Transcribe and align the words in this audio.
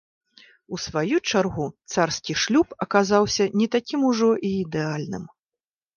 У 0.75 0.79
сваю 0.85 1.19
чаргу, 1.31 1.67
царскі 1.95 2.33
шлюб 2.43 2.67
аказаўся 2.85 3.43
не 3.61 3.67
такім 3.77 3.99
ужо 4.13 4.31
і 4.51 4.55
ідэальным. 4.63 5.23